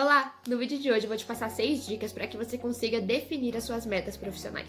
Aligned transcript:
Olá! 0.00 0.32
No 0.46 0.56
vídeo 0.56 0.78
de 0.78 0.92
hoje 0.92 1.06
eu 1.06 1.08
vou 1.08 1.16
te 1.16 1.24
passar 1.24 1.50
6 1.50 1.84
dicas 1.84 2.12
para 2.12 2.28
que 2.28 2.36
você 2.36 2.56
consiga 2.56 3.00
definir 3.00 3.56
as 3.56 3.64
suas 3.64 3.84
metas 3.84 4.16
profissionais. 4.16 4.68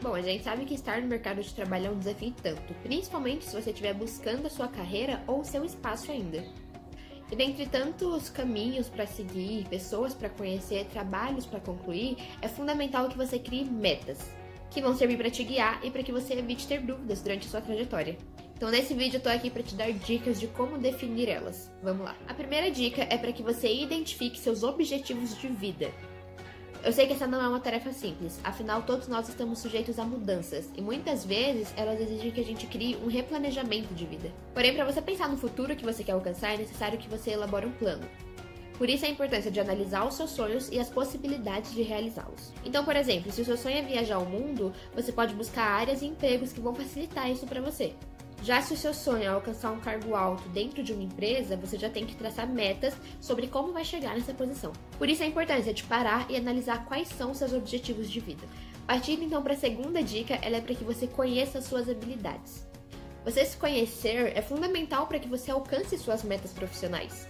Bom, 0.00 0.14
a 0.14 0.22
gente 0.22 0.42
sabe 0.42 0.64
que 0.64 0.72
estar 0.72 1.02
no 1.02 1.08
mercado 1.08 1.42
de 1.42 1.52
trabalho 1.52 1.88
é 1.88 1.90
um 1.90 1.98
desafio 1.98 2.32
tanto, 2.42 2.72
principalmente 2.82 3.44
se 3.44 3.60
você 3.60 3.68
estiver 3.68 3.92
buscando 3.92 4.46
a 4.46 4.50
sua 4.50 4.68
carreira 4.68 5.22
ou 5.26 5.40
o 5.40 5.44
seu 5.44 5.62
espaço 5.62 6.10
ainda. 6.10 6.42
E 7.30 7.34
dentre 7.34 7.66
tantos 7.66 8.30
caminhos 8.30 8.88
para 8.88 9.06
seguir, 9.06 9.66
pessoas 9.68 10.14
para 10.14 10.28
conhecer, 10.28 10.86
trabalhos 10.86 11.44
para 11.44 11.60
concluir, 11.60 12.16
é 12.40 12.46
fundamental 12.46 13.08
que 13.08 13.16
você 13.16 13.38
crie 13.38 13.64
metas, 13.64 14.30
que 14.70 14.80
vão 14.80 14.96
servir 14.96 15.16
para 15.16 15.30
te 15.30 15.42
guiar 15.42 15.84
e 15.84 15.90
para 15.90 16.02
que 16.02 16.12
você 16.12 16.34
evite 16.34 16.68
ter 16.68 16.80
dúvidas 16.80 17.20
durante 17.22 17.46
a 17.46 17.50
sua 17.50 17.60
trajetória. 17.60 18.16
Então, 18.56 18.70
nesse 18.70 18.94
vídeo 18.94 19.18
eu 19.18 19.20
tô 19.20 19.28
aqui 19.28 19.50
para 19.50 19.62
te 19.62 19.74
dar 19.74 19.92
dicas 19.92 20.40
de 20.40 20.46
como 20.46 20.78
definir 20.78 21.28
elas. 21.28 21.70
Vamos 21.82 22.06
lá. 22.06 22.16
A 22.26 22.32
primeira 22.32 22.70
dica 22.70 23.06
é 23.10 23.18
para 23.18 23.32
que 23.32 23.42
você 23.42 23.70
identifique 23.70 24.38
seus 24.38 24.62
objetivos 24.62 25.38
de 25.38 25.48
vida. 25.48 25.90
Eu 26.86 26.92
sei 26.92 27.08
que 27.08 27.14
essa 27.14 27.26
não 27.26 27.42
é 27.42 27.48
uma 27.48 27.58
tarefa 27.58 27.92
simples, 27.92 28.38
afinal 28.44 28.80
todos 28.80 29.08
nós 29.08 29.28
estamos 29.28 29.58
sujeitos 29.58 29.98
a 29.98 30.04
mudanças 30.04 30.70
e 30.76 30.80
muitas 30.80 31.24
vezes 31.24 31.74
elas 31.76 32.00
exigem 32.00 32.30
que 32.30 32.40
a 32.40 32.44
gente 32.44 32.64
crie 32.68 32.94
um 33.02 33.08
replanejamento 33.08 33.92
de 33.92 34.06
vida. 34.06 34.32
Porém, 34.54 34.72
para 34.72 34.84
você 34.84 35.02
pensar 35.02 35.28
no 35.28 35.36
futuro 35.36 35.74
que 35.74 35.84
você 35.84 36.04
quer 36.04 36.12
alcançar, 36.12 36.54
é 36.54 36.58
necessário 36.58 36.96
que 36.96 37.08
você 37.08 37.32
elabore 37.32 37.66
um 37.66 37.72
plano. 37.72 38.08
Por 38.78 38.88
isso 38.88 39.04
a 39.04 39.08
importância 39.08 39.50
de 39.50 39.58
analisar 39.58 40.06
os 40.06 40.14
seus 40.14 40.30
sonhos 40.30 40.68
e 40.70 40.78
as 40.78 40.88
possibilidades 40.88 41.74
de 41.74 41.82
realizá-los. 41.82 42.52
Então, 42.64 42.84
por 42.84 42.94
exemplo, 42.94 43.32
se 43.32 43.42
o 43.42 43.44
seu 43.44 43.56
sonho 43.56 43.78
é 43.78 43.82
viajar 43.82 44.14
ao 44.14 44.24
mundo, 44.24 44.72
você 44.94 45.10
pode 45.10 45.34
buscar 45.34 45.64
áreas 45.64 46.02
e 46.02 46.06
empregos 46.06 46.52
que 46.52 46.60
vão 46.60 46.72
facilitar 46.72 47.28
isso 47.28 47.48
para 47.48 47.60
você. 47.60 47.94
Já 48.46 48.62
se 48.62 48.74
o 48.74 48.76
seu 48.76 48.94
sonho 48.94 49.24
é 49.24 49.26
alcançar 49.26 49.72
um 49.72 49.80
cargo 49.80 50.14
alto 50.14 50.48
dentro 50.50 50.80
de 50.80 50.92
uma 50.92 51.02
empresa, 51.02 51.56
você 51.56 51.76
já 51.76 51.90
tem 51.90 52.06
que 52.06 52.14
traçar 52.14 52.48
metas 52.48 52.94
sobre 53.20 53.48
como 53.48 53.72
vai 53.72 53.84
chegar 53.84 54.14
nessa 54.14 54.32
posição. 54.32 54.72
Por 54.98 55.08
isso 55.08 55.24
a 55.24 55.26
importância 55.26 55.74
de 55.74 55.82
parar 55.82 56.30
e 56.30 56.36
analisar 56.36 56.84
quais 56.84 57.08
são 57.08 57.34
seus 57.34 57.52
objetivos 57.52 58.08
de 58.08 58.20
vida. 58.20 58.46
Partindo 58.86 59.24
então 59.24 59.42
para 59.42 59.54
a 59.54 59.56
segunda 59.56 60.00
dica, 60.00 60.38
ela 60.42 60.58
é 60.58 60.60
para 60.60 60.76
que 60.76 60.84
você 60.84 61.08
conheça 61.08 61.60
suas 61.60 61.88
habilidades. 61.88 62.64
Você 63.24 63.44
se 63.44 63.56
conhecer 63.56 64.36
é 64.36 64.40
fundamental 64.40 65.08
para 65.08 65.18
que 65.18 65.26
você 65.26 65.50
alcance 65.50 65.98
suas 65.98 66.22
metas 66.22 66.52
profissionais. 66.52 67.26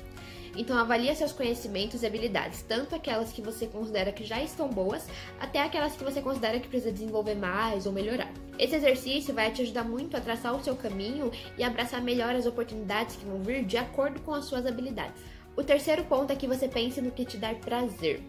Então 0.57 0.79
avalie 0.79 1.15
seus 1.15 1.33
conhecimentos 1.33 2.03
e 2.03 2.07
habilidades, 2.07 2.63
tanto 2.63 2.95
aquelas 2.95 3.33
que 3.33 3.43
você 3.43 3.67
considera 3.67 4.11
que 4.11 4.25
já 4.25 4.43
estão 4.43 4.69
boas, 4.69 5.07
até 5.39 5.61
aquelas 5.61 5.95
que 5.95 6.03
você 6.03 6.23
considera 6.23 6.59
que 6.59 6.69
precisa 6.69 6.91
desenvolver 6.91 7.35
mais 7.35 7.87
ou 7.87 7.93
melhorar. 7.93 8.33
Esse 8.59 8.77
exercício 8.77 9.35
vai 9.35 9.51
te 9.51 9.63
ajudar 9.63 9.85
muito 9.85 10.17
a 10.17 10.21
traçar 10.21 10.55
o 10.55 10.65
seu 10.65 10.75
caminho 10.75 11.31
e 11.59 11.63
abraçar 11.63 12.01
melhor 12.03 12.35
as 12.35 12.47
oportunidades 12.47 13.17
que 13.17 13.27
vão 13.27 13.43
vir 13.43 13.65
de 13.65 13.77
acordo 13.77 14.21
com 14.21 14.33
as 14.33 14.47
suas 14.47 14.65
habilidades. 14.65 15.23
O 15.55 15.63
terceiro 15.63 16.05
ponto 16.05 16.33
é 16.33 16.37
que 16.37 16.47
você 16.47 16.69
pense 16.69 17.01
no 17.01 17.11
que 17.11 17.25
te 17.25 17.37
dá 17.37 17.55
prazer. 17.55 18.23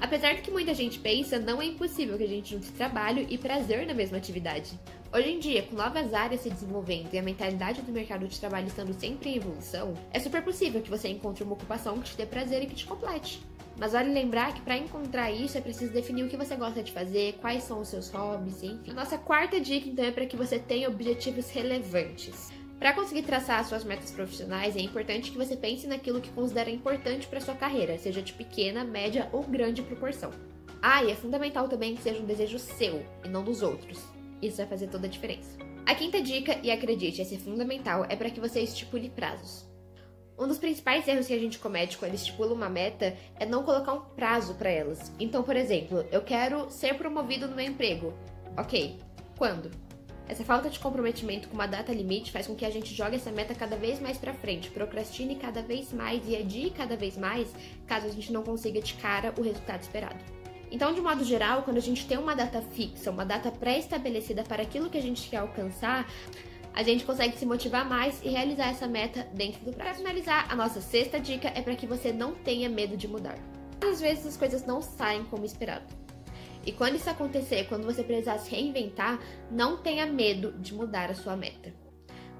Apesar 0.00 0.34
do 0.34 0.42
que 0.42 0.50
muita 0.50 0.74
gente 0.74 0.98
pensa, 0.98 1.38
não 1.38 1.62
é 1.62 1.66
impossível 1.66 2.18
que 2.18 2.24
a 2.24 2.28
gente 2.28 2.50
junte 2.50 2.72
trabalho 2.72 3.26
e 3.28 3.38
prazer 3.38 3.86
na 3.86 3.94
mesma 3.94 4.18
atividade. 4.18 4.78
Hoje 5.14 5.30
em 5.30 5.38
dia, 5.38 5.62
com 5.64 5.76
novas 5.76 6.14
áreas 6.14 6.40
se 6.40 6.48
desenvolvendo 6.48 7.12
e 7.12 7.18
a 7.18 7.22
mentalidade 7.22 7.82
do 7.82 7.92
mercado 7.92 8.26
de 8.26 8.40
trabalho 8.40 8.66
estando 8.66 8.98
sempre 8.98 9.28
em 9.28 9.36
evolução, 9.36 9.92
é 10.10 10.18
super 10.18 10.42
possível 10.42 10.80
que 10.80 10.88
você 10.88 11.06
encontre 11.06 11.44
uma 11.44 11.52
ocupação 11.52 12.00
que 12.00 12.08
te 12.08 12.16
dê 12.16 12.24
prazer 12.24 12.62
e 12.62 12.66
que 12.66 12.74
te 12.74 12.86
complete. 12.86 13.42
Mas 13.76 13.92
vale 13.92 14.10
lembrar 14.10 14.54
que 14.54 14.62
para 14.62 14.78
encontrar 14.78 15.30
isso 15.30 15.58
é 15.58 15.60
preciso 15.60 15.92
definir 15.92 16.24
o 16.24 16.30
que 16.30 16.36
você 16.38 16.56
gosta 16.56 16.82
de 16.82 16.92
fazer, 16.92 17.34
quais 17.42 17.62
são 17.62 17.82
os 17.82 17.88
seus 17.88 18.08
hobbies, 18.08 18.62
enfim. 18.62 18.90
A 18.90 18.94
nossa 18.94 19.18
quarta 19.18 19.60
dica 19.60 19.86
então 19.86 20.02
é 20.02 20.10
para 20.10 20.24
que 20.24 20.34
você 20.34 20.58
tenha 20.58 20.88
objetivos 20.88 21.50
relevantes. 21.50 22.50
Para 22.78 22.94
conseguir 22.94 23.24
traçar 23.24 23.62
suas 23.66 23.84
metas 23.84 24.10
profissionais, 24.10 24.76
é 24.76 24.80
importante 24.80 25.30
que 25.30 25.36
você 25.36 25.54
pense 25.54 25.86
naquilo 25.86 26.22
que 26.22 26.30
considera 26.30 26.70
importante 26.70 27.26
para 27.26 27.38
sua 27.38 27.54
carreira, 27.54 27.98
seja 27.98 28.22
de 28.22 28.32
pequena, 28.32 28.82
média 28.82 29.28
ou 29.30 29.42
grande 29.42 29.82
proporção. 29.82 30.30
Ah, 30.80 31.04
e 31.04 31.10
é 31.10 31.14
fundamental 31.14 31.68
também 31.68 31.94
que 31.94 32.02
seja 32.02 32.18
um 32.18 32.24
desejo 32.24 32.58
seu 32.58 33.04
e 33.22 33.28
não 33.28 33.44
dos 33.44 33.60
outros. 33.60 34.00
Isso 34.42 34.56
vai 34.56 34.66
fazer 34.66 34.88
toda 34.88 35.06
a 35.06 35.10
diferença. 35.10 35.56
A 35.86 35.94
quinta 35.94 36.20
dica, 36.20 36.58
e 36.62 36.70
acredite, 36.70 37.22
essa 37.22 37.34
é 37.34 37.38
fundamental, 37.38 38.04
é 38.08 38.16
para 38.16 38.30
que 38.30 38.40
você 38.40 38.60
estipule 38.60 39.08
prazos. 39.08 39.70
Um 40.38 40.48
dos 40.48 40.58
principais 40.58 41.06
erros 41.06 41.26
que 41.26 41.34
a 41.34 41.38
gente 41.38 41.58
comete 41.58 41.96
quando 41.96 42.14
estipula 42.14 42.52
uma 42.52 42.68
meta 42.68 43.16
é 43.38 43.46
não 43.46 43.62
colocar 43.62 43.92
um 43.92 44.00
prazo 44.00 44.54
para 44.54 44.70
elas. 44.70 45.12
Então, 45.20 45.42
por 45.42 45.54
exemplo, 45.54 46.04
eu 46.10 46.22
quero 46.22 46.68
ser 46.70 46.94
promovido 46.94 47.46
no 47.46 47.54
meu 47.54 47.64
emprego. 47.64 48.12
Ok, 48.56 48.98
quando? 49.38 49.70
Essa 50.28 50.44
falta 50.44 50.70
de 50.70 50.78
comprometimento 50.78 51.48
com 51.48 51.54
uma 51.54 51.66
data 51.66 51.92
limite 51.92 52.32
faz 52.32 52.46
com 52.46 52.54
que 52.54 52.64
a 52.64 52.70
gente 52.70 52.94
jogue 52.94 53.16
essa 53.16 53.30
meta 53.30 53.54
cada 53.54 53.76
vez 53.76 54.00
mais 54.00 54.16
para 54.16 54.32
frente, 54.32 54.70
procrastine 54.70 55.36
cada 55.36 55.62
vez 55.62 55.92
mais 55.92 56.26
e 56.26 56.34
adie 56.34 56.70
cada 56.70 56.96
vez 56.96 57.16
mais, 57.16 57.52
caso 57.86 58.06
a 58.06 58.10
gente 58.10 58.32
não 58.32 58.42
consiga 58.42 58.80
de 58.80 58.94
cara 58.94 59.34
o 59.36 59.42
resultado 59.42 59.82
esperado. 59.82 60.41
Então, 60.72 60.94
de 60.94 61.02
modo 61.02 61.22
geral, 61.22 61.62
quando 61.64 61.76
a 61.76 61.80
gente 61.80 62.06
tem 62.06 62.16
uma 62.16 62.34
data 62.34 62.62
fixa, 62.62 63.10
uma 63.10 63.26
data 63.26 63.50
pré-estabelecida 63.50 64.42
para 64.42 64.62
aquilo 64.62 64.88
que 64.88 64.96
a 64.96 65.02
gente 65.02 65.28
quer 65.28 65.36
alcançar, 65.36 66.10
a 66.72 66.82
gente 66.82 67.04
consegue 67.04 67.36
se 67.36 67.44
motivar 67.44 67.86
mais 67.86 68.18
e 68.24 68.30
realizar 68.30 68.70
essa 68.70 68.88
meta 68.88 69.28
dentro 69.34 69.62
do 69.66 69.72
prazo. 69.72 69.82
Para 69.82 69.94
finalizar, 69.94 70.50
a 70.50 70.56
nossa 70.56 70.80
sexta 70.80 71.20
dica 71.20 71.52
é 71.54 71.60
para 71.60 71.76
que 71.76 71.86
você 71.86 72.10
não 72.10 72.34
tenha 72.34 72.70
medo 72.70 72.96
de 72.96 73.06
mudar. 73.06 73.36
Às 73.86 74.00
vezes 74.00 74.24
as 74.24 74.36
coisas 74.38 74.64
não 74.64 74.80
saem 74.80 75.24
como 75.24 75.44
esperado. 75.44 75.84
E 76.64 76.72
quando 76.72 76.96
isso 76.96 77.10
acontecer, 77.10 77.66
quando 77.68 77.84
você 77.84 78.02
precisar 78.02 78.38
se 78.38 78.50
reinventar, 78.50 79.20
não 79.50 79.76
tenha 79.76 80.06
medo 80.06 80.52
de 80.52 80.72
mudar 80.72 81.10
a 81.10 81.14
sua 81.14 81.36
meta. 81.36 81.74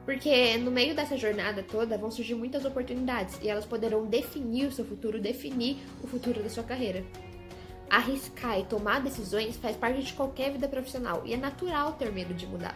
Porque 0.07 0.57
no 0.57 0.71
meio 0.71 0.95
dessa 0.95 1.19
jornada 1.19 1.63
toda 1.63 1.99
vão 1.99 2.11
surgir 2.11 2.35
muitas 2.35 2.65
oportunidades 2.65 3.39
e 3.43 3.49
elas 3.51 3.67
poderão 3.67 4.07
definir 4.07 4.69
o 4.69 4.73
seu 4.73 4.87
futuro, 4.87 5.21
definir 5.21 5.77
o 6.03 6.07
futuro 6.07 6.43
da 6.43 6.49
sua 6.49 6.65
carreira. 6.65 7.05
Arriscar 7.93 8.59
e 8.59 8.65
tomar 8.65 9.03
decisões 9.03 9.59
faz 9.59 9.77
parte 9.77 10.03
de 10.03 10.15
qualquer 10.15 10.51
vida 10.51 10.67
profissional 10.67 11.21
e 11.27 11.35
é 11.35 11.37
natural 11.37 11.93
ter 11.93 12.11
medo 12.11 12.33
de 12.33 12.47
mudar. 12.47 12.75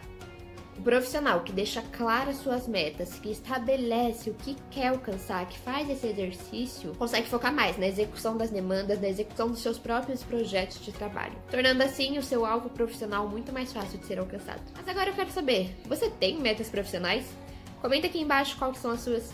O 0.77 0.81
profissional 0.83 1.41
que 1.41 1.51
deixa 1.51 1.81
claras 1.81 2.37
suas 2.37 2.67
metas, 2.67 3.17
que 3.17 3.31
estabelece 3.31 4.29
o 4.29 4.35
que 4.35 4.55
quer 4.69 4.89
alcançar, 4.89 5.47
que 5.47 5.57
faz 5.57 5.89
esse 5.89 6.05
exercício, 6.05 6.93
consegue 6.99 7.27
focar 7.27 7.51
mais 7.51 7.79
na 7.79 7.87
execução 7.87 8.37
das 8.37 8.51
demandas, 8.51 9.01
na 9.01 9.09
execução 9.09 9.47
dos 9.47 9.57
seus 9.57 9.79
próprios 9.79 10.23
projetos 10.23 10.79
de 10.85 10.91
trabalho, 10.91 11.33
tornando 11.49 11.81
assim 11.81 12.19
o 12.19 12.23
seu 12.23 12.45
alvo 12.45 12.69
profissional 12.69 13.27
muito 13.27 13.51
mais 13.51 13.73
fácil 13.73 13.97
de 13.97 14.05
ser 14.05 14.19
alcançado. 14.19 14.61
Mas 14.75 14.87
agora 14.87 15.09
eu 15.09 15.15
quero 15.15 15.31
saber, 15.31 15.75
você 15.87 16.11
tem 16.11 16.39
metas 16.39 16.69
profissionais? 16.69 17.25
Comenta 17.81 18.05
aqui 18.05 18.19
embaixo 18.19 18.55
quais 18.55 18.77
são 18.77 18.91
as 18.91 19.01
suas. 19.01 19.33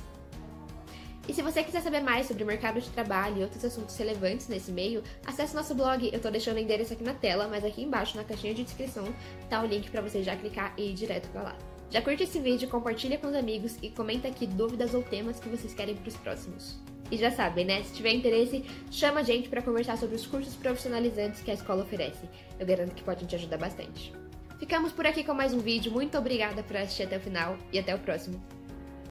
E 1.27 1.33
se 1.33 1.41
você 1.41 1.63
quiser 1.63 1.81
saber 1.81 2.01
mais 2.01 2.27
sobre 2.27 2.43
o 2.43 2.45
mercado 2.45 2.81
de 2.81 2.89
trabalho 2.89 3.37
e 3.37 3.43
outros 3.43 3.63
assuntos 3.63 3.95
relevantes 3.95 4.49
nesse 4.49 4.71
meio, 4.71 5.01
acesse 5.25 5.55
nosso 5.55 5.73
blog. 5.73 6.09
Eu 6.11 6.19
tô 6.19 6.29
deixando 6.29 6.57
o 6.57 6.59
endereço 6.59 6.91
aqui 6.91 7.03
na 7.03 7.13
tela, 7.13 7.47
mas 7.47 7.63
aqui 7.63 7.81
embaixo 7.81 8.17
na 8.17 8.25
caixinha 8.25 8.53
de 8.53 8.63
descrição 8.63 9.05
tá 9.49 9.61
o 9.61 9.65
link 9.65 9.89
para 9.89 10.01
você 10.01 10.21
já 10.21 10.35
clicar 10.35 10.73
e 10.77 10.89
ir 10.89 10.93
direto 10.93 11.29
para 11.29 11.43
lá. 11.43 11.57
Já 11.89 12.01
curte 12.01 12.23
esse 12.23 12.39
vídeo, 12.39 12.67
compartilha 12.67 13.17
com 13.17 13.27
os 13.27 13.35
amigos 13.35 13.77
e 13.81 13.89
comenta 13.89 14.27
aqui 14.27 14.45
dúvidas 14.45 14.93
ou 14.93 15.01
temas 15.01 15.39
que 15.39 15.47
vocês 15.47 15.73
querem 15.73 15.95
para 15.95 16.09
os 16.09 16.17
próximos. 16.17 16.77
E 17.09 17.17
já 17.17 17.31
sabem, 17.31 17.63
né? 17.63 17.83
Se 17.83 17.93
tiver 17.93 18.11
interesse, 18.11 18.65
chama 18.91 19.19
a 19.21 19.23
gente 19.23 19.47
para 19.47 19.61
conversar 19.61 19.97
sobre 19.97 20.15
os 20.15 20.25
cursos 20.25 20.55
profissionalizantes 20.55 21.41
que 21.41 21.51
a 21.51 21.53
escola 21.53 21.83
oferece. 21.83 22.27
Eu 22.59 22.65
garanto 22.65 22.95
que 22.95 23.03
pode 23.03 23.25
te 23.25 23.35
ajudar 23.35 23.57
bastante. 23.57 24.11
Ficamos 24.59 24.91
por 24.91 25.05
aqui 25.05 25.23
com 25.23 25.33
mais 25.33 25.53
um 25.53 25.59
vídeo. 25.59 25.91
Muito 25.91 26.17
obrigada 26.17 26.63
por 26.63 26.75
assistir 26.75 27.03
até 27.03 27.17
o 27.17 27.21
final 27.21 27.57
e 27.71 27.79
até 27.79 27.93
o 27.93 27.99
próximo. 27.99 28.41